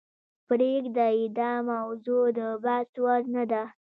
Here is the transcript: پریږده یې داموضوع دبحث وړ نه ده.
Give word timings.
پریږده 0.47 1.07
یې 1.17 1.25
داموضوع 1.37 2.25
دبحث 2.37 2.91
وړ 3.03 3.21
نه 3.35 3.43
ده. 3.51 3.63